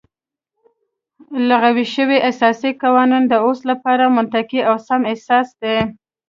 لغوه 1.49 1.83
شوی 1.95 2.17
اساسي 2.31 2.71
قانون 2.81 3.23
د 3.27 3.33
اوس 3.45 3.59
لپاره 3.71 4.13
منطقي 4.17 4.61
او 4.69 4.75
سم 4.87 5.01
اساس 5.13 5.47
دی 5.61 5.77